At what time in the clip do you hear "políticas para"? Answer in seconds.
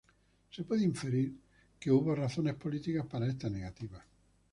2.55-3.27